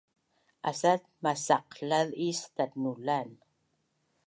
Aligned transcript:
asat 0.69 1.01
masaqlaz 1.23 2.09
is 2.27 2.41
tatnulan 2.55 3.29